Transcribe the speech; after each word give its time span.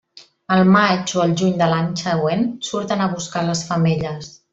Al 0.53 0.61
maig 0.75 1.11
o 1.19 1.21
al 1.25 1.35
juny 1.41 1.51
de 1.59 1.67
l'any 1.73 1.91
següent 2.05 2.41
surten 2.69 3.05
a 3.07 3.11
buscar 3.13 3.45
les 3.51 3.63
femelles. 3.69 4.33